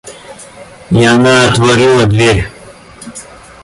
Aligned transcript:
И 0.89 1.05
она 1.05 1.47
отворила 1.51 2.07
дверь. 2.07 2.49